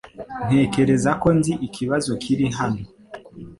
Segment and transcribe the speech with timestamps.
[0.47, 2.81] Ntekereza ko nzi ikibazo kiri hano